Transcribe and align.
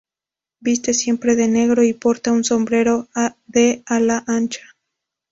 Viste 0.61 0.95
siempre 0.95 1.35
de 1.35 1.47
negro 1.47 1.83
y 1.83 1.93
porta 1.93 2.31
un 2.31 2.43
sombrero 2.43 3.07
de 3.45 3.83
ala 3.85 4.23
ancha. 4.25 4.63